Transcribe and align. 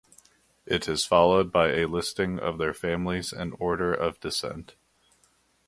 It 0.65 0.87
is 0.87 1.05
followed 1.05 1.51
by 1.51 1.73
a 1.73 1.85
listing 1.85 2.39
of 2.39 2.57
their 2.57 2.73
families 2.73 3.31
in 3.31 3.51
order 3.59 3.93
of 3.93 4.19
descent. 4.19 4.73